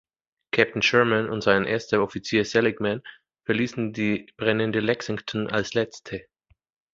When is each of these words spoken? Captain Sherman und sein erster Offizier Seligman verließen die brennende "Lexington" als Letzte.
Captain 0.51 0.81
Sherman 0.81 1.29
und 1.29 1.41
sein 1.43 1.63
erster 1.65 2.01
Offizier 2.01 2.43
Seligman 2.43 3.03
verließen 3.45 3.93
die 3.93 4.25
brennende 4.35 4.79
"Lexington" 4.79 5.47
als 5.47 5.75
Letzte. 5.75 6.25